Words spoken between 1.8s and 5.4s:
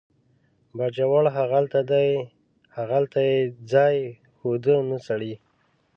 دی، هغلته یې ځای ښوده، نه سړی.